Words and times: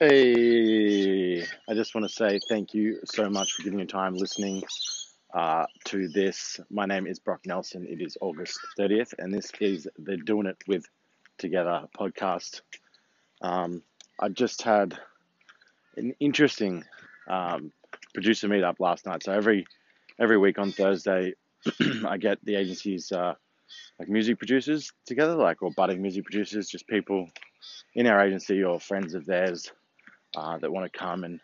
Hey, 0.00 1.42
I 1.42 1.74
just 1.74 1.92
want 1.92 2.06
to 2.06 2.14
say 2.14 2.38
thank 2.48 2.72
you 2.72 3.00
so 3.04 3.28
much 3.28 3.50
for 3.54 3.64
giving 3.64 3.80
your 3.80 3.88
time 3.88 4.14
listening 4.14 4.62
uh, 5.34 5.66
to 5.86 6.06
this. 6.06 6.60
My 6.70 6.86
name 6.86 7.08
is 7.08 7.18
Brock 7.18 7.40
Nelson. 7.44 7.84
It 7.84 8.00
is 8.00 8.16
August 8.20 8.60
30th, 8.78 9.14
and 9.18 9.34
this 9.34 9.50
is 9.58 9.88
the 9.98 10.16
Doing 10.16 10.46
It 10.46 10.56
With 10.68 10.84
Together 11.36 11.88
podcast. 11.98 12.60
Um, 13.42 13.82
I 14.20 14.28
just 14.28 14.62
had 14.62 14.96
an 15.96 16.14
interesting 16.20 16.84
um, 17.28 17.72
producer 18.14 18.46
meetup 18.46 18.78
last 18.78 19.04
night. 19.04 19.24
So 19.24 19.32
every 19.32 19.66
every 20.20 20.38
week 20.38 20.60
on 20.60 20.70
Thursday, 20.70 21.34
I 22.06 22.18
get 22.18 22.38
the 22.44 22.54
agency's 22.54 23.10
uh, 23.10 23.34
like 23.98 24.08
music 24.08 24.38
producers 24.38 24.92
together, 25.06 25.34
like 25.34 25.60
or 25.60 25.72
budding 25.72 26.02
music 26.02 26.22
producers, 26.22 26.68
just 26.68 26.86
people 26.86 27.28
in 27.96 28.06
our 28.06 28.24
agency 28.24 28.62
or 28.62 28.78
friends 28.78 29.14
of 29.14 29.26
theirs 29.26 29.72
uh, 30.36 30.58
that 30.58 30.72
want 30.72 30.90
to 30.90 30.98
come 30.98 31.24
and 31.24 31.40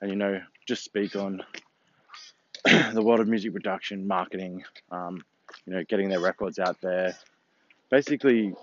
and 0.00 0.10
you 0.10 0.16
know 0.16 0.40
just 0.66 0.84
speak 0.84 1.16
on 1.16 1.42
the 2.64 3.02
world 3.02 3.20
of 3.20 3.26
music 3.26 3.52
production, 3.52 4.06
marketing, 4.06 4.62
um, 4.92 5.24
you 5.66 5.74
know, 5.74 5.82
getting 5.88 6.08
their 6.08 6.20
records 6.20 6.60
out 6.60 6.80
there, 6.80 7.16
basically 7.90 8.54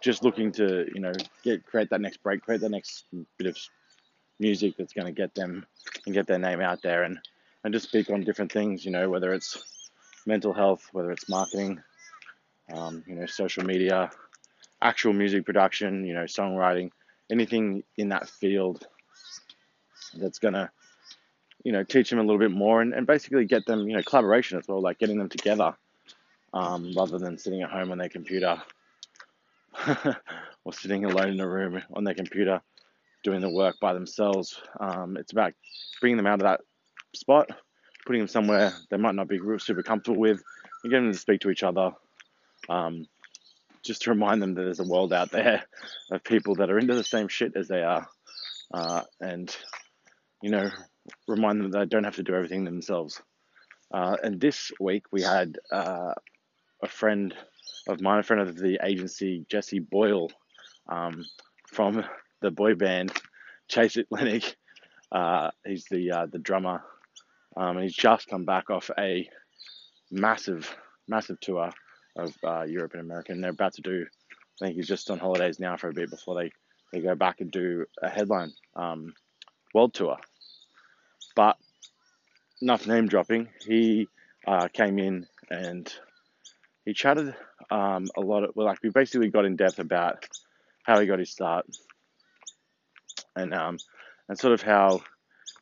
just 0.00 0.24
looking 0.24 0.50
to 0.52 0.86
you 0.94 1.00
know 1.00 1.12
get 1.42 1.64
create 1.66 1.90
that 1.90 2.00
next 2.00 2.22
break, 2.22 2.42
create 2.42 2.60
that 2.62 2.70
next 2.70 3.04
bit 3.36 3.46
of 3.46 3.56
music 4.38 4.74
that's 4.78 4.94
going 4.94 5.06
to 5.06 5.12
get 5.12 5.34
them 5.34 5.66
and 6.06 6.14
get 6.14 6.26
their 6.26 6.38
name 6.38 6.60
out 6.60 6.80
there 6.82 7.02
and 7.02 7.18
and 7.62 7.74
just 7.74 7.88
speak 7.88 8.08
on 8.08 8.22
different 8.22 8.50
things, 8.50 8.84
you 8.84 8.90
know, 8.90 9.10
whether 9.10 9.34
it's 9.34 9.90
mental 10.26 10.54
health, 10.54 10.88
whether 10.92 11.10
it's 11.10 11.28
marketing, 11.28 11.78
um, 12.72 13.04
you 13.06 13.14
know, 13.14 13.26
social 13.26 13.64
media, 13.64 14.10
actual 14.80 15.12
music 15.12 15.44
production, 15.44 16.04
you 16.04 16.14
know, 16.14 16.24
songwriting, 16.24 16.90
anything 17.30 17.82
in 17.96 18.08
that 18.10 18.28
field 18.28 18.86
that's 20.14 20.38
gonna, 20.38 20.70
you 21.64 21.72
know, 21.72 21.84
teach 21.84 22.10
them 22.10 22.18
a 22.18 22.22
little 22.22 22.38
bit 22.38 22.50
more 22.50 22.80
and, 22.80 22.94
and 22.94 23.06
basically 23.06 23.44
get 23.44 23.66
them, 23.66 23.88
you 23.88 23.96
know, 23.96 24.02
collaboration 24.02 24.58
as 24.58 24.66
well, 24.68 24.80
like 24.80 24.98
getting 24.98 25.18
them 25.18 25.28
together 25.28 25.74
um, 26.52 26.92
rather 26.96 27.18
than 27.18 27.38
sitting 27.38 27.62
at 27.62 27.70
home 27.70 27.90
on 27.92 27.98
their 27.98 28.08
computer 28.08 28.60
or 30.64 30.72
sitting 30.72 31.04
alone 31.04 31.30
in 31.30 31.40
a 31.40 31.48
room 31.48 31.82
on 31.94 32.04
their 32.04 32.14
computer 32.14 32.60
doing 33.22 33.40
the 33.40 33.48
work 33.48 33.76
by 33.80 33.92
themselves. 33.92 34.60
Um, 34.78 35.16
it's 35.16 35.32
about 35.32 35.52
bringing 36.00 36.16
them 36.16 36.26
out 36.26 36.40
of 36.40 36.44
that 36.44 36.60
spot, 37.14 37.48
putting 38.06 38.20
them 38.20 38.28
somewhere 38.28 38.72
they 38.90 38.96
might 38.96 39.14
not 39.14 39.28
be 39.28 39.38
super 39.58 39.82
comfortable 39.82 40.18
with, 40.18 40.42
and 40.82 40.90
getting 40.90 41.06
them 41.06 41.12
to 41.12 41.18
speak 41.18 41.40
to 41.42 41.50
each 41.50 41.62
other. 41.62 41.92
Um, 42.68 43.06
just 43.84 44.02
to 44.02 44.10
remind 44.10 44.42
them 44.42 44.54
that 44.54 44.62
there's 44.62 44.80
a 44.80 44.84
world 44.84 45.12
out 45.12 45.30
there 45.30 45.64
of 46.12 46.24
people 46.24 46.56
that 46.56 46.70
are 46.70 46.78
into 46.78 46.94
the 46.94 47.04
same 47.04 47.28
shit 47.28 47.52
as 47.56 47.68
they 47.68 47.82
are, 47.82 48.06
uh, 48.72 49.02
and 49.20 49.54
you 50.42 50.50
know, 50.50 50.68
remind 51.28 51.60
them 51.60 51.70
that 51.70 51.78
they 51.78 51.86
don't 51.86 52.04
have 52.04 52.16
to 52.16 52.22
do 52.22 52.34
everything 52.34 52.64
themselves. 52.64 53.20
Uh, 53.92 54.16
and 54.22 54.40
this 54.40 54.70
week 54.80 55.04
we 55.10 55.22
had 55.22 55.58
uh, 55.72 56.14
a 56.82 56.88
friend 56.88 57.34
of 57.88 58.00
mine, 58.00 58.20
a 58.20 58.22
friend 58.22 58.42
of 58.42 58.56
the 58.56 58.78
agency, 58.84 59.44
Jesse 59.50 59.80
Boyle, 59.80 60.30
um, 60.88 61.24
from 61.66 62.04
the 62.40 62.50
boy 62.50 62.74
band 62.74 63.12
Chase 63.68 63.96
Atlantic. 63.96 64.56
Uh, 65.12 65.50
he's 65.66 65.86
the 65.90 66.08
uh, 66.12 66.26
the 66.30 66.38
drummer, 66.38 66.84
um, 67.56 67.76
and 67.76 67.82
he's 67.82 67.96
just 67.96 68.28
come 68.28 68.44
back 68.44 68.70
off 68.70 68.92
a 68.96 69.28
massive, 70.08 70.72
massive 71.08 71.40
tour 71.40 71.72
of 72.16 72.34
uh, 72.44 72.62
Europe 72.62 72.92
and 72.92 73.02
America, 73.02 73.32
and 73.32 73.42
they're 73.42 73.50
about 73.50 73.74
to 73.74 73.82
do. 73.82 74.06
I 74.60 74.66
think 74.66 74.76
he's 74.76 74.88
just 74.88 75.10
on 75.10 75.18
holidays 75.18 75.58
now 75.58 75.76
for 75.76 75.88
a 75.88 75.92
bit 75.94 76.10
before 76.10 76.34
they, 76.34 76.52
they 76.92 77.00
go 77.00 77.14
back 77.14 77.40
and 77.40 77.50
do 77.50 77.86
a 78.02 78.08
headline 78.08 78.52
um, 78.76 79.14
world 79.74 79.94
tour. 79.94 80.18
But 81.34 81.56
enough 82.60 82.86
name 82.86 83.08
dropping. 83.08 83.48
He 83.66 84.08
uh, 84.46 84.68
came 84.68 84.98
in 84.98 85.26
and 85.50 85.92
he 86.84 86.92
chatted 86.92 87.34
um, 87.70 88.08
a 88.16 88.20
lot 88.20 88.44
of 88.44 88.50
well, 88.54 88.66
like 88.66 88.82
we 88.82 88.90
basically 88.90 89.28
got 89.28 89.44
in 89.44 89.56
depth 89.56 89.78
about 89.78 90.26
how 90.82 90.98
he 91.00 91.06
got 91.06 91.18
his 91.18 91.30
start 91.30 91.66
and 93.36 93.54
um, 93.54 93.78
and 94.28 94.38
sort 94.38 94.52
of 94.52 94.62
how 94.62 95.00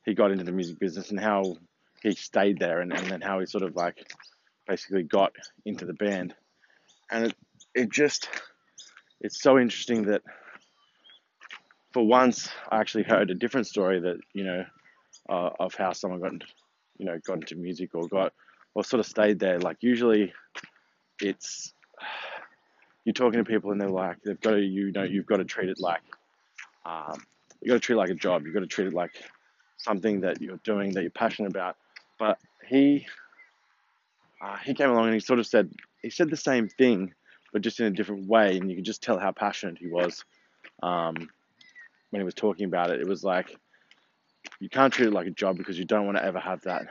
he 0.04 0.14
got 0.14 0.30
into 0.30 0.44
the 0.44 0.52
music 0.52 0.78
business 0.78 1.10
and 1.10 1.20
how 1.20 1.56
he 2.02 2.12
stayed 2.12 2.58
there 2.58 2.80
and, 2.80 2.92
and 2.92 3.06
then 3.06 3.20
how 3.20 3.40
he 3.40 3.46
sort 3.46 3.64
of 3.64 3.76
like 3.76 4.10
basically 4.68 5.02
got 5.02 5.32
into 5.64 5.84
the 5.86 5.94
band. 5.94 6.34
And 7.10 7.26
it, 7.26 7.34
it 7.74 7.90
just, 7.90 8.28
it's 9.20 9.42
so 9.42 9.58
interesting 9.58 10.02
that 10.04 10.22
for 11.92 12.06
once 12.06 12.50
I 12.70 12.78
actually 12.78 13.04
heard 13.04 13.30
a 13.30 13.34
different 13.34 13.66
story 13.66 13.98
that, 14.00 14.18
you 14.34 14.44
know, 14.44 14.64
uh, 15.28 15.50
of 15.58 15.74
how 15.74 15.92
someone 15.92 16.20
got, 16.20 16.32
you 16.98 17.06
know, 17.06 17.18
got 17.26 17.38
into 17.38 17.56
music 17.56 17.94
or 17.94 18.06
got, 18.06 18.32
or 18.74 18.84
sort 18.84 19.00
of 19.00 19.06
stayed 19.06 19.40
there. 19.40 19.58
Like 19.58 19.78
usually 19.80 20.32
it's, 21.20 21.72
you're 23.04 23.14
talking 23.14 23.42
to 23.42 23.50
people 23.50 23.72
and 23.72 23.80
they're 23.80 23.88
like, 23.88 24.18
they've 24.22 24.40
got 24.40 24.52
to, 24.52 24.60
you 24.60 24.92
know, 24.92 25.02
you've 25.02 25.26
got 25.26 25.38
to 25.38 25.44
treat 25.44 25.70
it 25.70 25.80
like, 25.80 26.02
um, 26.84 27.14
you 27.62 27.68
got 27.68 27.74
to 27.74 27.80
treat 27.80 27.96
it 27.96 27.98
like 27.98 28.10
a 28.10 28.14
job. 28.14 28.44
You've 28.44 28.54
got 28.54 28.60
to 28.60 28.66
treat 28.66 28.88
it 28.88 28.94
like 28.94 29.12
something 29.78 30.20
that 30.20 30.42
you're 30.42 30.60
doing 30.62 30.92
that 30.92 31.02
you're 31.02 31.10
passionate 31.10 31.50
about. 31.50 31.76
But 32.18 32.38
he 32.68 33.06
uh, 34.40 34.56
he 34.64 34.74
came 34.74 34.90
along 34.90 35.06
and 35.06 35.14
he 35.14 35.20
sort 35.20 35.38
of 35.38 35.46
said 35.46 35.70
he 36.02 36.10
said 36.10 36.30
the 36.30 36.36
same 36.36 36.68
thing, 36.68 37.14
but 37.52 37.62
just 37.62 37.80
in 37.80 37.86
a 37.86 37.90
different 37.90 38.26
way, 38.26 38.56
and 38.56 38.70
you 38.70 38.76
could 38.76 38.84
just 38.84 39.02
tell 39.02 39.18
how 39.18 39.32
passionate 39.32 39.78
he 39.78 39.88
was 39.88 40.24
um, 40.82 41.14
when 42.10 42.20
he 42.20 42.24
was 42.24 42.34
talking 42.34 42.66
about 42.66 42.90
it. 42.90 43.00
It 43.00 43.08
was 43.08 43.24
like 43.24 43.56
you 44.60 44.68
can't 44.68 44.92
treat 44.92 45.08
it 45.08 45.12
like 45.12 45.26
a 45.26 45.30
job 45.30 45.56
because 45.56 45.78
you 45.78 45.84
don't 45.84 46.06
want 46.06 46.18
to 46.18 46.24
ever 46.24 46.38
have 46.38 46.62
that 46.62 46.86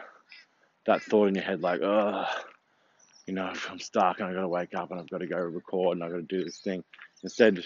that 0.85 1.03
thought 1.03 1.28
in 1.28 1.35
your 1.35 1.44
head 1.44 1.62
like, 1.62 1.81
oh, 1.81 2.25
you 3.28 3.34
know, 3.34 3.52
I'm 3.69 3.79
stuck 3.79 4.19
and 4.19 4.29
I've 4.29 4.35
got 4.35 4.41
to 4.41 4.47
wake 4.47 4.74
up 4.74 4.90
and 4.91 5.00
I've 5.00 5.09
got 5.09 5.19
to 5.19 5.28
go 5.28 5.38
record 5.38 5.97
and 5.97 6.03
I've 6.03 6.12
got 6.12 6.18
to 6.18 6.24
do 6.24 6.44
this 6.44 6.59
thing. 6.59 6.84
Instead, 7.24 7.64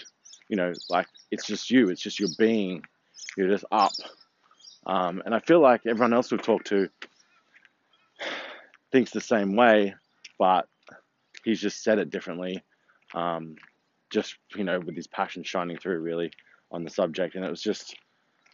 you 0.48 0.56
know, 0.56 0.72
like 0.90 1.06
it's 1.30 1.46
just 1.46 1.70
you, 1.70 1.88
it's 1.88 2.02
just 2.02 2.18
your 2.18 2.30
being, 2.38 2.82
you're 3.36 3.48
just 3.48 3.64
up. 3.70 3.92
Um, 4.84 5.22
and 5.24 5.34
I 5.34 5.38
feel 5.38 5.60
like 5.60 5.82
everyone 5.86 6.12
else 6.12 6.32
we've 6.32 6.42
talked 6.42 6.66
to 6.68 6.88
thinks 8.92 9.10
the 9.10 9.20
same 9.20 9.56
way, 9.56 9.94
but 10.38 10.68
he's 11.44 11.60
just 11.60 11.82
said 11.82 11.98
it 11.98 12.10
differently. 12.10 12.62
Um, 13.14 13.56
just 14.10 14.36
you 14.54 14.64
know, 14.64 14.78
with 14.78 14.94
his 14.94 15.06
passion 15.06 15.42
shining 15.42 15.78
through 15.78 15.98
really 16.00 16.30
on 16.70 16.84
the 16.84 16.90
subject, 16.90 17.34
and 17.34 17.44
it 17.44 17.50
was 17.50 17.62
just 17.62 17.96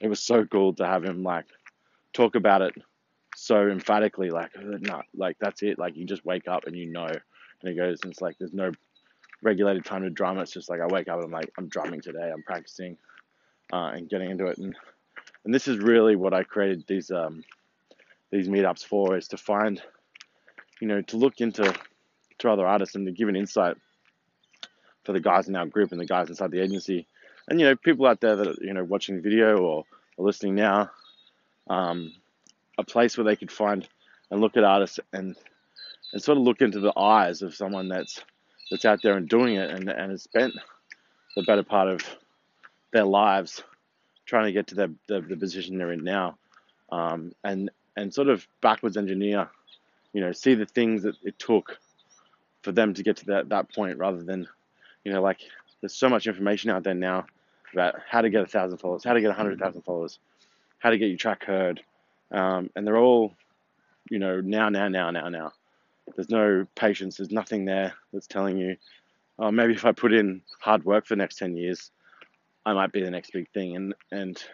it 0.01 0.09
was 0.09 0.23
so 0.23 0.45
cool 0.47 0.73
to 0.75 0.87
have 0.87 1.05
him 1.05 1.23
like 1.23 1.47
talk 2.13 2.35
about 2.37 2.63
it 2.63 2.75
so 3.37 3.69
emphatically, 3.69 4.31
like 4.31 4.51
no, 4.57 5.03
like 5.15 5.37
that's 5.41 5.63
it, 5.63 5.79
like 5.79 5.97
you 5.97 6.07
just 6.07 6.25
wake 6.25 6.49
up 6.49 6.67
and 6.67 6.77
you 6.77 6.87
know, 6.87 7.07
and 7.07 7.21
he 7.63 7.75
goes, 7.75 7.99
and 8.03 8.13
it's 8.13 8.21
like 8.21 8.37
there's 8.39 8.55
no 8.55 8.71
regulated 9.43 9.85
time 9.85 10.03
to 10.03 10.11
drum. 10.11 10.39
It's 10.39 10.53
just 10.53 10.71
like 10.71 10.81
I 10.81 10.87
wake 10.87 11.09
up 11.09 11.17
and 11.17 11.27
I'm 11.27 11.31
like 11.33 11.51
I'm 11.59 11.69
drumming 11.69 12.01
today, 12.01 12.31
I'm 12.33 12.43
practicing, 12.43 12.97
uh, 13.73 13.93
and 13.95 14.09
getting 14.09 14.31
into 14.31 14.47
it, 14.47 14.59
and 14.59 14.75
and 15.45 15.55
this 15.55 15.69
is 15.69 15.79
really 15.79 16.17
what 16.17 16.35
I 16.35 16.45
created 16.45 16.85
these 16.87 17.11
um 17.11 17.45
these 18.31 18.49
meetups 18.49 18.85
for 18.85 19.17
is 19.17 19.29
to 19.29 19.37
find 19.37 19.83
you 20.81 20.89
know, 20.89 21.03
to 21.03 21.17
look 21.17 21.41
into 21.41 21.75
to 22.39 22.51
other 22.51 22.67
artists 22.67 22.95
and 22.95 23.07
to 23.07 23.13
give 23.13 23.29
an 23.29 23.37
insight 23.37 23.77
for 25.05 25.13
the 25.13 25.21
guys 25.21 25.49
in 25.49 25.57
our 25.57 25.67
group 25.67 25.91
and 25.91 26.01
the 26.01 26.07
guys 26.07 26.29
inside 26.29 26.51
the 26.51 26.61
agency, 26.61 27.07
and 27.49 27.61
you 27.61 27.67
know, 27.67 27.77
people 27.77 28.07
out 28.07 28.21
there 28.21 28.37
that 28.37 28.47
are 28.47 28.65
you 28.65 28.75
know 28.75 28.85
watching 28.85 29.23
video 29.23 29.59
or, 29.59 29.85
or 30.17 30.27
listening 30.27 30.55
now, 30.55 30.91
um, 31.69 32.13
a 32.77 32.85
place 32.85 33.17
where 33.17 33.25
they 33.25 33.37
could 33.37 33.53
find 33.53 33.89
and 34.31 34.41
look 34.41 34.57
at 34.57 34.65
artists 34.65 35.01
and 35.13 35.37
and 36.13 36.23
sort 36.23 36.39
of 36.39 36.45
look 36.45 36.61
into 36.61 36.81
the 36.81 36.97
eyes 36.99 37.43
of 37.43 37.55
someone 37.55 37.89
that's 37.89 38.21
that's 38.71 38.85
out 38.85 39.01
there 39.03 39.17
and 39.17 39.29
doing 39.29 39.57
it 39.57 39.71
and 39.71 39.89
and 39.89 40.11
has 40.11 40.23
spent 40.23 40.55
the 41.37 41.43
better 41.43 41.63
part 41.63 41.89
of 41.89 42.01
their 42.93 43.05
lives 43.05 43.63
trying 44.27 44.45
to 44.45 44.53
get 44.53 44.67
to 44.67 44.75
the, 44.75 44.95
the, 45.09 45.21
the 45.23 45.37
position 45.37 45.79
they're 45.79 45.93
in 45.93 46.05
now, 46.05 46.37
um, 46.93 47.33
and 47.45 47.71
and 47.97 48.13
sort 48.13 48.29
of 48.29 48.47
backwards 48.61 48.97
engineer 48.97 49.49
you 50.19 50.25
know, 50.25 50.33
see 50.33 50.55
the 50.55 50.67
things 50.67 51.05
that 51.05 51.15
it 51.23 51.39
took 51.39 51.79
for 52.63 52.73
them 52.73 52.93
to 52.93 53.05
get 53.05 53.19
to 53.19 53.27
that, 53.27 53.51
that 53.51 53.73
point 53.73 53.99
rather 53.99 54.21
than, 54.21 54.49
you 55.05 55.13
know, 55.13 55.23
like 55.23 55.39
there's 55.81 55.95
so 55.95 56.09
much 56.09 56.27
information 56.27 56.71
out 56.71 56.83
there 56.83 56.93
now 56.93 57.25
about 57.73 57.95
how 58.11 58.21
to 58.21 58.29
get 58.29 58.43
a 58.43 58.47
thousand 58.47 58.79
followers, 58.79 59.05
how 59.05 59.13
to 59.13 59.21
get 59.21 59.31
a 59.31 59.35
hundred 59.35 59.61
thousand 59.61 59.83
followers, 59.83 60.19
how 60.81 60.91
to 60.91 60.99
get 60.99 61.07
your 61.07 61.19
track 61.19 61.45
heard. 61.45 61.81
Um, 62.33 62.69
and 62.75 62.85
they're 62.85 62.99
all, 62.99 63.33
you 64.11 64.19
know, 64.19 64.41
now, 64.41 64.71
now, 64.71 64.89
now, 64.89 65.13
now, 65.13 65.29
now. 65.29 65.53
There's 66.17 66.31
no 66.31 66.67
patience. 66.75 67.19
There's 67.19 67.31
nothing 67.31 67.65
there 67.65 67.95
that's 68.13 68.27
telling 68.27 68.59
you, 68.59 68.77
oh, 69.39 69.53
maybe 69.53 69.75
if 69.75 69.85
I 69.85 69.93
put 69.93 70.13
in 70.13 70.43
hard 70.59 70.85
work 70.85 71.07
for 71.07 71.15
the 71.15 71.21
next 71.21 71.39
10 71.39 71.57
years, 71.57 71.93
I 72.67 72.73
might 72.73 72.91
be 72.91 73.05
the 73.05 73.13
next 73.13 73.33
big 73.33 73.49
thing. 73.53 73.77
And, 73.77 73.95
and, 74.11 74.45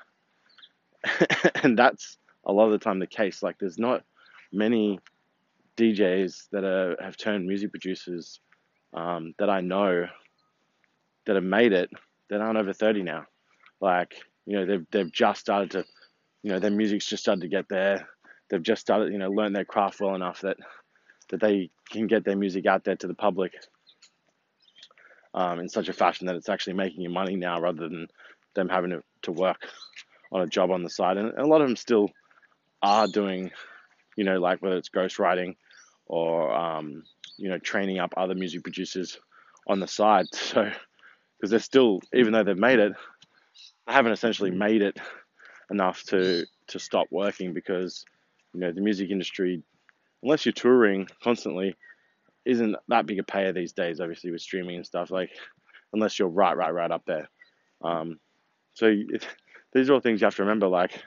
and 1.62 1.78
that's 1.78 2.19
a 2.44 2.52
lot 2.52 2.67
of 2.67 2.72
the 2.72 2.78
time 2.78 2.99
the 2.99 3.06
case. 3.06 3.43
Like 3.43 3.56
there's 3.58 3.78
not 3.78 4.05
many 4.52 5.00
DJs 5.76 6.49
that 6.53 6.65
are, 6.65 6.97
have 7.03 7.17
turned 7.17 7.47
music 7.47 7.71
producers 7.71 8.41
um, 8.94 9.35
that 9.38 9.50
I 9.50 9.61
know 9.61 10.06
that 11.26 11.35
have 11.37 11.44
made 11.44 11.73
it 11.73 11.91
that 12.31 12.41
aren't 12.41 12.59
over 12.59 12.73
30 12.73 13.03
now. 13.03 13.25
Like, 13.81 14.15
You 14.47 14.56
know, 14.56 14.67
they've 14.67 14.87
they've 14.91 15.12
just 15.12 15.41
started 15.41 15.71
to, 15.73 15.85
you 16.43 16.50
know, 16.53 16.59
their 16.59 16.71
music's 16.71 17.06
just 17.06 17.23
started 17.23 17.43
to 17.43 17.49
get 17.49 17.69
there. 17.69 18.09
They've 18.50 18.62
just 18.62 18.82
started, 18.82 19.12
you 19.12 19.19
know, 19.19 19.31
learn 19.31 19.53
their 19.53 19.65
craft 19.65 20.00
well 20.00 20.15
enough 20.15 20.41
that 20.43 20.56
that 21.31 21.41
they 21.41 21.71
can 21.91 22.06
get 22.06 22.25
their 22.25 22.37
music 22.37 22.67
out 22.67 22.85
there 22.85 22.97
to 22.97 23.06
the 23.06 23.15
public 23.15 23.53
um, 25.32 25.59
in 25.59 25.69
such 25.69 25.88
a 25.88 25.93
fashion 25.93 26.27
that 26.27 26.37
it's 26.37 26.49
actually 26.49 26.75
making 26.75 27.00
you 27.00 27.11
money 27.11 27.37
now 27.37 27.61
rather 27.61 27.88
than 27.88 28.06
them 28.55 28.69
having 28.69 28.91
to, 28.91 29.03
to 29.23 29.32
work 29.32 29.67
on 30.32 30.43
a 30.43 30.47
job 30.47 30.70
on 30.70 30.82
the 30.82 30.91
side. 30.91 31.17
And 31.17 31.32
a 31.38 31.47
lot 31.47 31.61
of 31.61 31.69
them 31.69 31.77
still 31.77 32.11
are 32.82 33.06
doing, 33.09 33.50
you 34.17 34.25
know, 34.25 34.38
like 34.38 34.62
whether 34.62 34.77
it's 34.77 34.91
ghostwriting 34.91 35.56
or, 36.06 36.53
um, 36.55 37.05
you 37.37 37.49
know, 37.49 37.59
training 37.59 37.99
up 37.99 38.15
other 38.17 38.35
music 38.35 38.62
producers 38.62 39.19
on 39.67 39.81
the 39.81 39.89
side. 39.89 40.27
So, 40.35 40.71
because 41.37 41.51
they're 41.51 41.59
still, 41.59 42.01
even 42.15 42.33
though 42.33 42.45
they've 42.45 42.56
made 42.56 42.79
it, 42.79 42.93
they 43.87 43.93
haven't 43.93 44.12
essentially 44.12 44.51
made 44.51 44.81
it 44.83 44.97
enough 45.71 46.03
to 46.05 46.47
to 46.69 46.79
stop 46.79 47.09
working 47.11 47.53
because, 47.53 48.05
you 48.55 48.61
know, 48.61 48.73
the 48.73 48.81
music 48.81 49.11
industry, 49.11 49.62
unless 50.23 50.47
you're 50.47 50.53
touring 50.53 51.06
constantly, 51.23 51.77
isn't 52.47 52.77
that 52.89 53.06
big 53.06 53.19
a 53.19 53.23
payer 53.25 53.53
these 53.53 53.73
days. 53.73 54.01
Obviously, 54.01 54.31
with 54.31 54.41
streaming 54.41 54.77
and 54.77 54.87
stuff, 54.87 55.11
like 55.11 55.31
unless 55.93 56.19
you're 56.19 56.29
right, 56.29 56.56
right, 56.56 56.75
right 56.75 56.91
up 56.91 57.05
there. 57.06 57.29
Um, 57.83 58.19
so 58.75 58.87
it, 58.87 59.27
these 59.73 59.89
are 59.89 59.95
all 59.95 60.01
things 60.01 60.21
you 60.21 60.27
have 60.27 60.37
to 60.37 60.43
remember. 60.43 60.69
Like, 60.69 61.03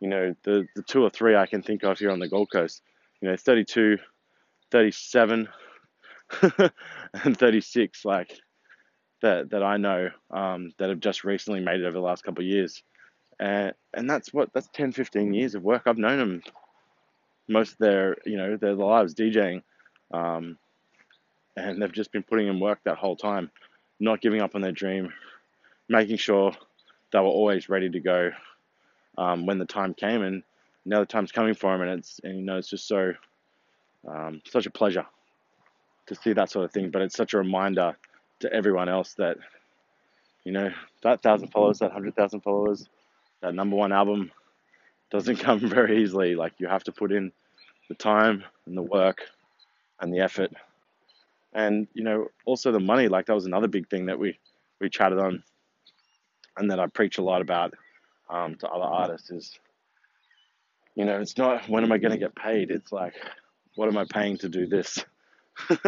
you 0.00 0.08
know, 0.08 0.34
the 0.44 0.66
the 0.74 0.82
two 0.82 1.02
or 1.02 1.10
three 1.10 1.36
I 1.36 1.46
can 1.46 1.62
think 1.62 1.82
of 1.84 1.98
here 1.98 2.10
on 2.10 2.18
the 2.18 2.28
Gold 2.28 2.50
Coast. 2.50 2.82
You 3.20 3.28
know, 3.28 3.36
32, 3.36 3.98
37, 4.72 5.48
and 7.24 7.38
36. 7.38 8.04
Like 8.04 8.36
that 9.22 9.50
that 9.50 9.62
I 9.62 9.76
know 9.76 10.10
um, 10.30 10.72
that 10.78 10.88
have 10.88 11.00
just 11.00 11.22
recently 11.24 11.60
made 11.60 11.80
it 11.80 11.84
over 11.84 11.92
the 11.92 12.00
last 12.00 12.24
couple 12.24 12.42
of 12.42 12.48
years. 12.48 12.82
And, 13.38 13.72
and 13.94 14.10
that's 14.10 14.32
what 14.34 14.52
that's 14.52 14.68
10 14.72 14.92
15 14.92 15.32
years 15.34 15.54
of 15.54 15.62
work 15.62 15.84
i've 15.86 15.98
known 15.98 16.18
them 16.18 16.42
most 17.48 17.72
of 17.72 17.78
their 17.78 18.16
you 18.26 18.36
know 18.36 18.56
their 18.56 18.74
lives 18.74 19.14
djing 19.14 19.62
um, 20.12 20.58
and 21.56 21.80
they've 21.80 21.92
just 21.92 22.12
been 22.12 22.22
putting 22.22 22.48
in 22.48 22.60
work 22.60 22.80
that 22.84 22.98
whole 22.98 23.16
time, 23.16 23.50
not 24.00 24.20
giving 24.20 24.40
up 24.40 24.54
on 24.54 24.60
their 24.60 24.72
dream, 24.72 25.12
making 25.88 26.16
sure 26.16 26.52
they 27.12 27.18
were 27.18 27.24
always 27.24 27.68
ready 27.68 27.90
to 27.90 28.00
go 28.00 28.30
um, 29.18 29.46
when 29.46 29.58
the 29.58 29.64
time 29.64 29.94
came. 29.94 30.22
And 30.22 30.42
now 30.84 31.00
the 31.00 31.06
time's 31.06 31.32
coming 31.32 31.54
for 31.54 31.72
them, 31.72 31.86
and 31.86 31.98
it's 31.98 32.20
and 32.24 32.38
you 32.38 32.44
know 32.44 32.56
it's 32.56 32.70
just 32.70 32.88
so 32.88 33.12
um, 34.08 34.42
such 34.50 34.66
a 34.66 34.70
pleasure 34.70 35.06
to 36.06 36.14
see 36.14 36.32
that 36.32 36.50
sort 36.50 36.64
of 36.64 36.72
thing. 36.72 36.90
But 36.90 37.02
it's 37.02 37.16
such 37.16 37.34
a 37.34 37.38
reminder 37.38 37.96
to 38.40 38.52
everyone 38.52 38.88
else 38.88 39.14
that 39.14 39.36
you 40.44 40.52
know 40.52 40.70
that 41.02 41.22
thousand 41.22 41.48
followers, 41.48 41.78
that 41.78 41.92
hundred 41.92 42.16
thousand 42.16 42.40
followers, 42.40 42.88
that 43.40 43.54
number 43.54 43.76
one 43.76 43.92
album 43.92 44.30
doesn't 45.10 45.36
come 45.40 45.60
very 45.60 46.02
easily. 46.02 46.34
Like 46.34 46.54
you 46.58 46.68
have 46.68 46.84
to 46.84 46.92
put 46.92 47.12
in 47.12 47.32
the 47.88 47.94
time 47.94 48.44
and 48.66 48.76
the 48.76 48.82
work 48.82 49.22
and 50.00 50.12
the 50.12 50.20
effort 50.20 50.52
and 51.54 51.86
you 51.94 52.02
know 52.02 52.28
also 52.44 52.72
the 52.72 52.80
money 52.80 53.08
like 53.08 53.26
that 53.26 53.34
was 53.34 53.46
another 53.46 53.68
big 53.68 53.88
thing 53.88 54.06
that 54.06 54.18
we 54.18 54.38
we 54.80 54.88
chatted 54.88 55.18
on 55.18 55.42
and 56.56 56.70
that 56.70 56.80
i 56.80 56.86
preach 56.86 57.18
a 57.18 57.22
lot 57.22 57.40
about 57.40 57.74
um, 58.30 58.54
to 58.54 58.68
other 58.68 58.84
artists 58.84 59.30
is 59.30 59.58
you 60.94 61.04
know 61.04 61.20
it's 61.20 61.36
not 61.36 61.68
when 61.68 61.84
am 61.84 61.92
i 61.92 61.98
going 61.98 62.12
to 62.12 62.18
get 62.18 62.34
paid 62.34 62.70
it's 62.70 62.92
like 62.92 63.14
what 63.76 63.88
am 63.88 63.98
i 63.98 64.04
paying 64.04 64.36
to 64.38 64.48
do 64.48 64.66
this 64.66 65.04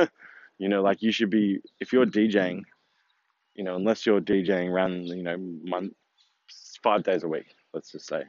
you 0.59 0.69
know 0.69 0.83
like 0.83 1.03
you 1.03 1.13
should 1.13 1.31
be 1.31 1.61
if 1.81 1.93
you're 1.93 2.07
djing 2.07 2.63
you 3.55 3.65
know 3.65 3.77
unless 3.77 4.05
you're 4.07 4.21
djing 4.21 4.71
around 4.71 5.07
you 5.07 5.23
know 5.23 5.37
month 5.39 5.93
five 6.83 7.03
days 7.03 7.23
a 7.23 7.29
week 7.29 7.47
let's 7.73 7.91
just 7.91 8.07
say 8.07 8.23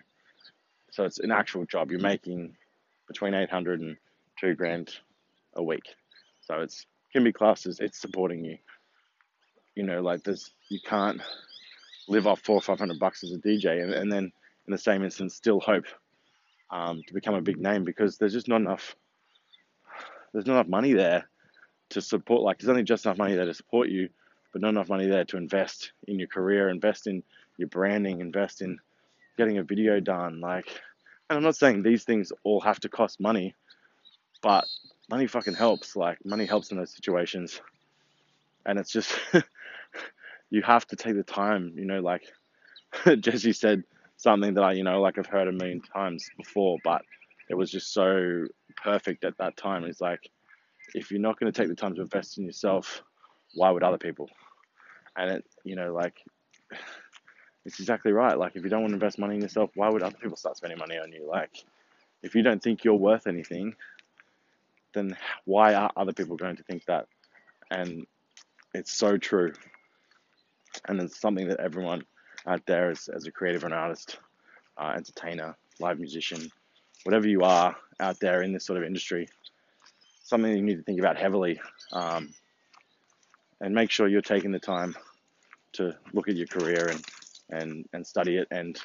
so 0.91 1.03
it's 1.03 1.19
an 1.19 1.31
actual 1.31 1.65
job 1.65 1.91
you're 1.91 1.99
making 1.99 2.55
between 3.07 3.33
800 3.33 3.81
and 3.81 3.97
2 4.39 4.55
grand 4.55 4.93
a 5.55 5.63
week 5.63 5.83
so 6.41 6.59
it's 6.61 6.85
can 7.15 7.23
be 7.23 7.31
classes. 7.31 7.79
it's 7.79 7.97
supporting 7.97 8.43
you. 8.43 8.57
You 9.75 9.83
know, 9.83 10.01
like 10.01 10.23
there's 10.23 10.51
you 10.69 10.79
can't 10.85 11.21
live 12.09 12.27
off 12.27 12.41
four 12.41 12.57
or 12.57 12.61
five 12.61 12.77
hundred 12.77 12.99
bucks 12.99 13.23
as 13.23 13.31
a 13.31 13.37
DJ 13.37 13.81
and, 13.81 13.93
and 13.93 14.11
then 14.11 14.31
in 14.67 14.71
the 14.71 14.77
same 14.77 15.03
instance 15.03 15.33
still 15.33 15.61
hope 15.61 15.85
um, 16.71 17.01
to 17.07 17.13
become 17.13 17.35
a 17.35 17.41
big 17.41 17.57
name 17.57 17.85
because 17.85 18.17
there's 18.17 18.33
just 18.33 18.49
not 18.49 18.59
enough 18.61 18.95
there's 20.35 20.47
not 20.47 20.53
enough 20.55 20.67
money 20.67 20.93
there 20.93 21.27
to 21.89 22.01
support 22.01 22.41
like 22.41 22.59
there's 22.59 22.69
only 22.69 22.83
just 22.83 23.05
enough 23.05 23.17
money 23.17 23.35
there 23.35 23.45
to 23.45 23.53
support 23.53 23.89
you 23.89 24.09
but 24.51 24.61
not 24.61 24.69
enough 24.69 24.89
money 24.89 25.07
there 25.07 25.25
to 25.25 25.37
invest 25.37 25.91
in 26.07 26.19
your 26.19 26.27
career 26.27 26.69
invest 26.69 27.07
in 27.07 27.23
your 27.57 27.67
branding 27.67 28.21
invest 28.21 28.61
in 28.61 28.77
getting 29.37 29.57
a 29.57 29.63
video 29.63 29.99
done 29.99 30.39
like 30.39 30.67
and 31.29 31.37
i'm 31.37 31.43
not 31.43 31.55
saying 31.55 31.83
these 31.83 32.03
things 32.03 32.31
all 32.43 32.61
have 32.61 32.79
to 32.79 32.89
cost 32.89 33.19
money 33.19 33.55
but 34.41 34.65
money 35.09 35.27
fucking 35.27 35.55
helps. 35.55 35.95
Like 35.95 36.23
money 36.25 36.45
helps 36.45 36.71
in 36.71 36.77
those 36.77 36.93
situations, 36.93 37.61
and 38.65 38.79
it's 38.79 38.91
just 38.91 39.17
you 40.49 40.61
have 40.61 40.85
to 40.87 40.95
take 40.95 41.15
the 41.15 41.23
time. 41.23 41.73
You 41.75 41.85
know, 41.85 41.99
like 41.99 42.23
Jesse 43.19 43.53
said 43.53 43.83
something 44.17 44.53
that 44.55 44.63
I, 44.63 44.73
you 44.73 44.83
know, 44.83 45.01
like 45.01 45.17
I've 45.17 45.25
heard 45.25 45.47
a 45.47 45.51
million 45.51 45.81
times 45.81 46.29
before, 46.37 46.77
but 46.83 47.01
it 47.49 47.55
was 47.55 47.71
just 47.71 47.93
so 47.93 48.45
perfect 48.75 49.23
at 49.23 49.37
that 49.37 49.57
time. 49.57 49.83
It's 49.85 50.01
like 50.01 50.29
if 50.93 51.11
you're 51.11 51.19
not 51.19 51.39
going 51.39 51.51
to 51.51 51.57
take 51.59 51.69
the 51.69 51.75
time 51.75 51.95
to 51.95 52.01
invest 52.01 52.37
in 52.37 52.45
yourself, 52.45 53.03
why 53.53 53.71
would 53.71 53.83
other 53.83 53.97
people? 53.97 54.29
And 55.15 55.31
it, 55.31 55.45
you 55.63 55.75
know, 55.75 55.93
like 55.93 56.21
it's 57.65 57.79
exactly 57.79 58.11
right. 58.11 58.37
Like 58.37 58.55
if 58.55 58.63
you 58.63 58.69
don't 58.69 58.81
want 58.81 58.91
to 58.91 58.95
invest 58.95 59.19
money 59.19 59.35
in 59.35 59.41
yourself, 59.41 59.71
why 59.75 59.89
would 59.89 60.03
other 60.03 60.17
people 60.17 60.37
start 60.37 60.57
spending 60.57 60.79
money 60.79 60.97
on 60.97 61.11
you? 61.11 61.27
Like 61.27 61.63
if 62.21 62.35
you 62.35 62.43
don't 62.43 62.61
think 62.61 62.83
you're 62.83 62.95
worth 62.95 63.27
anything, 63.27 63.75
then 64.93 65.17
why 65.45 65.73
are 65.73 65.91
other 65.95 66.13
people 66.13 66.37
going 66.37 66.55
to 66.57 66.63
think 66.63 66.85
that? 66.85 67.07
And 67.71 68.05
it's 68.73 68.93
so 68.93 69.17
true. 69.17 69.53
And 70.87 70.99
it's 70.99 71.19
something 71.19 71.47
that 71.47 71.59
everyone 71.59 72.03
out 72.45 72.65
there 72.65 72.91
as, 72.91 73.07
as 73.07 73.25
a 73.25 73.31
creative 73.31 73.63
and 73.63 73.73
artist, 73.73 74.19
uh, 74.77 74.93
entertainer, 74.95 75.55
live 75.79 75.99
musician, 75.99 76.51
whatever 77.03 77.27
you 77.27 77.41
are 77.43 77.75
out 77.99 78.19
there 78.19 78.41
in 78.41 78.53
this 78.53 78.65
sort 78.65 78.77
of 78.77 78.85
industry, 78.85 79.27
something 80.23 80.51
you 80.51 80.61
need 80.61 80.77
to 80.77 80.83
think 80.83 80.99
about 80.99 81.17
heavily 81.17 81.59
um, 81.91 82.33
and 83.61 83.73
make 83.73 83.91
sure 83.91 84.07
you're 84.07 84.21
taking 84.21 84.51
the 84.51 84.59
time 84.59 84.95
to 85.73 85.95
look 86.13 86.27
at 86.27 86.35
your 86.35 86.47
career 86.47 86.87
and, 86.87 87.05
and, 87.49 87.85
and 87.93 88.05
study 88.05 88.37
it 88.37 88.47
and 88.51 88.79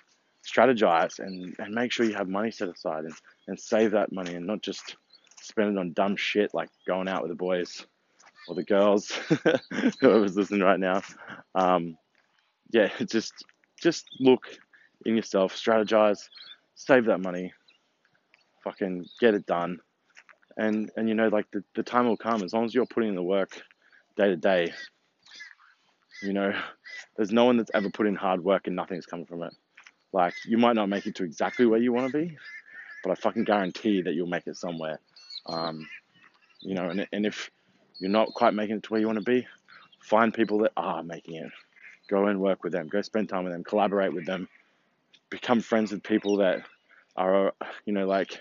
strategize 0.46 1.18
and, 1.18 1.54
and 1.58 1.74
make 1.74 1.92
sure 1.92 2.06
you 2.06 2.14
have 2.14 2.28
money 2.28 2.50
set 2.50 2.68
aside 2.68 3.04
and, 3.04 3.14
and 3.48 3.58
save 3.58 3.92
that 3.92 4.12
money 4.12 4.34
and 4.34 4.46
not 4.46 4.62
just 4.62 4.96
spend 5.40 5.76
it 5.76 5.80
on 5.80 5.92
dumb 5.92 6.16
shit 6.16 6.52
like 6.54 6.68
going 6.86 7.08
out 7.08 7.22
with 7.22 7.30
the 7.30 7.36
boys 7.36 7.86
or 8.48 8.54
the 8.54 8.64
girls, 8.64 9.10
whoever's 10.00 10.36
listening 10.36 10.60
right 10.60 10.80
now. 10.80 11.02
Um, 11.54 11.96
yeah, 12.70 12.88
just 13.06 13.32
just 13.80 14.06
look 14.18 14.44
in 15.06 15.16
yourself, 15.16 15.54
strategize, 15.54 16.28
save 16.74 17.06
that 17.06 17.20
money, 17.20 17.52
fucking 18.62 19.06
get 19.20 19.34
it 19.34 19.46
done, 19.46 19.80
and 20.56 20.90
and 20.96 21.08
you 21.08 21.14
know 21.14 21.28
like 21.28 21.50
the, 21.52 21.64
the 21.74 21.82
time 21.82 22.06
will 22.06 22.16
come 22.16 22.42
as 22.42 22.52
long 22.52 22.64
as 22.64 22.74
you're 22.74 22.86
putting 22.86 23.10
in 23.10 23.14
the 23.16 23.22
work 23.22 23.62
day 24.16 24.28
to 24.28 24.36
day. 24.36 24.72
You 26.22 26.34
know, 26.34 26.52
there's 27.16 27.32
no 27.32 27.46
one 27.46 27.56
that's 27.56 27.70
ever 27.72 27.88
put 27.88 28.06
in 28.06 28.14
hard 28.14 28.44
work 28.44 28.66
and 28.66 28.76
nothing's 28.76 29.06
coming 29.06 29.24
from 29.24 29.42
it. 29.42 29.54
Like 30.12 30.34
you 30.44 30.58
might 30.58 30.74
not 30.74 30.88
make 30.88 31.06
it 31.06 31.14
to 31.16 31.24
exactly 31.24 31.66
where 31.66 31.80
you 31.80 31.92
want 31.92 32.12
to 32.12 32.18
be, 32.18 32.36
but 33.02 33.10
I 33.10 33.14
fucking 33.14 33.44
guarantee 33.44 34.02
that 34.02 34.14
you'll 34.14 34.26
make 34.26 34.46
it 34.46 34.56
somewhere. 34.56 34.98
Um, 35.46 35.88
you 36.60 36.74
know, 36.74 36.90
and, 36.90 37.06
and 37.12 37.24
if 37.24 37.50
you're 37.98 38.10
not 38.10 38.34
quite 38.34 38.54
making 38.54 38.76
it 38.76 38.82
to 38.84 38.90
where 38.90 39.00
you 39.00 39.06
want 39.06 39.18
to 39.18 39.24
be, 39.24 39.46
find 40.02 40.34
people 40.34 40.58
that 40.58 40.72
are 40.76 41.02
making 41.02 41.36
it. 41.36 41.50
Go 42.08 42.26
and 42.26 42.40
work 42.40 42.64
with 42.64 42.72
them. 42.72 42.88
Go 42.88 43.00
spend 43.02 43.28
time 43.28 43.44
with 43.44 43.52
them. 43.52 43.64
Collaborate 43.64 44.12
with 44.12 44.26
them. 44.26 44.48
Become 45.30 45.60
friends 45.60 45.92
with 45.92 46.02
people 46.02 46.38
that 46.38 46.64
are, 47.16 47.52
you 47.84 47.92
know, 47.92 48.06
like 48.06 48.40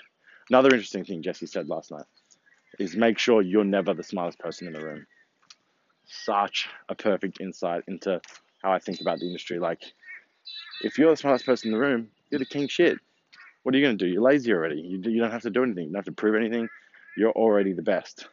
another 0.50 0.70
interesting 0.70 1.06
thing 1.06 1.22
Jesse 1.22 1.46
said 1.46 1.70
last 1.70 1.92
night 1.92 2.06
is 2.80 2.96
make 2.96 3.20
sure 3.20 3.42
you're 3.42 3.64
never 3.64 3.94
the 3.94 4.04
smartest 4.04 4.40
person 4.40 4.68
in 4.68 4.74
the 4.74 4.84
room. 4.84 5.06
Such 6.06 6.68
a 6.88 6.96
perfect 6.96 7.40
insight 7.42 7.84
into 7.88 8.22
how 8.64 8.72
I 8.72 8.80
think 8.80 9.02
about 9.02 9.20
the 9.20 9.28
industry. 9.28 9.60
Like, 9.60 9.82
if 10.82 10.98
you're 10.98 11.12
the 11.12 11.18
smartest 11.18 11.46
person 11.46 11.68
in 11.68 11.74
the 11.74 11.80
room, 11.80 12.10
you're 12.32 12.40
the 12.40 12.46
king 12.46 12.68
shit. 12.68 12.98
What 13.64 13.76
are 13.76 13.78
you 13.78 13.86
going 13.86 13.98
to 13.98 14.06
do? 14.06 14.12
You're 14.12 14.22
lazy 14.22 14.52
already. 14.54 14.82
You, 14.82 15.02
you 15.04 15.22
don't 15.22 15.32
have 15.32 15.44
to 15.44 15.50
do 15.50 15.64
anything. 15.64 15.86
You 15.86 15.90
don't 15.92 16.00
have 16.00 16.06
to 16.06 16.12
prove 16.12 16.36
anything 16.36 16.68
you're 17.20 17.32
already 17.32 17.74
the 17.74 17.82
best. 17.82 18.28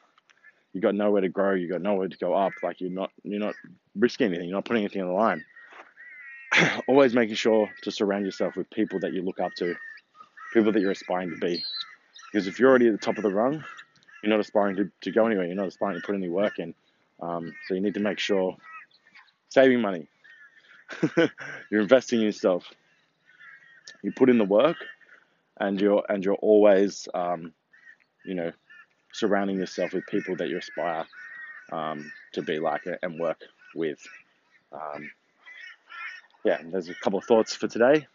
You 0.73 0.81
got 0.81 0.95
nowhere 0.95 1.23
to 1.23 1.29
grow. 1.29 1.55
You 1.55 1.69
got 1.69 1.83
nowhere 1.83 2.09
to 2.09 2.19
go 2.19 2.35
up. 2.35 2.53
Like 2.63 2.81
you're 2.81 2.91
not 2.91 3.11
you're 3.25 3.41
not 3.41 3.55
risking 3.97 4.29
anything. 4.29 4.49
You're 4.49 4.59
not 4.59 4.65
putting 4.65 4.85
anything 4.85 5.03
on 5.03 5.09
the 5.09 5.15
line. 5.15 5.45
Always 6.89 7.15
making 7.15 7.35
sure 7.35 7.69
to 7.83 7.91
surround 7.91 8.25
yourself 8.25 8.57
with 8.57 8.71
people 8.71 9.01
that 9.01 9.13
you 9.13 9.23
look 9.23 9.41
up 9.41 9.53
to, 9.57 9.75
people 10.53 10.73
that 10.73 10.81
you're 10.81 10.93
aspiring 10.93 11.31
to 11.31 11.37
be. 11.37 11.65
Because 12.33 12.47
if 12.47 12.59
you're 12.59 12.71
already 12.71 12.87
at 12.89 12.93
the 12.93 12.99
top 12.99 13.17
of 13.17 13.23
the 13.23 13.33
rung, 13.33 13.65
you're 14.23 14.31
not 14.31 14.41
aspiring 14.41 14.77
to, 14.77 14.91
to 15.03 15.13
go 15.13 15.27
anywhere. 15.27 15.47
You're 15.47 15.55
not 15.55 15.69
aspiring 15.69 16.01
to 16.01 16.07
put 16.07 16.15
any 16.15 16.29
work 16.29 16.59
in. 16.59 16.75
Um, 17.21 17.53
so 17.67 17.75
you 17.75 17.81
need 17.81 17.95
to 17.95 18.01
make 18.01 18.19
sure 18.19 18.57
saving 19.49 19.81
money. 19.81 20.09
you're 21.71 21.81
investing 21.81 22.21
in 22.21 22.27
yourself. 22.27 22.65
you 24.03 24.13
put 24.13 24.31
in 24.31 24.39
the 24.39 24.45
work, 24.45 24.77
and 25.59 25.81
you're 25.81 26.05
and 26.09 26.25
you're 26.25 26.35
always, 26.35 27.09
um, 27.15 27.53
you 28.25 28.35
know, 28.35 28.53
surrounding 29.13 29.57
yourself 29.57 29.93
with 29.93 30.07
people 30.07 30.37
that 30.37 30.49
you 30.49 30.59
aspire 30.59 31.07
um, 31.73 32.11
to 32.33 32.43
be 32.43 32.59
like 32.59 32.83
and 33.03 33.19
work 33.19 33.41
with. 33.75 33.99
Um, 34.73 35.11
yeah, 36.45 36.61
there's 36.65 36.89
a 36.89 36.95
couple 36.95 37.19
of 37.19 37.25
thoughts 37.25 37.55
for 37.55 37.67
today. 37.67 38.07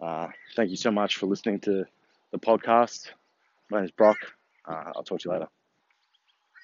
Uh, 0.00 0.28
thank 0.56 0.70
you 0.70 0.76
so 0.76 0.90
much 0.90 1.16
for 1.16 1.26
listening 1.26 1.60
to 1.60 1.86
the 2.32 2.38
podcast. 2.38 3.10
My 3.70 3.78
name 3.78 3.84
is 3.84 3.90
Brock. 3.92 4.16
Uh, 4.68 4.92
I'll 4.96 5.04
talk 5.04 5.20
to 5.20 5.28
you 5.28 5.32
later. 5.32 5.48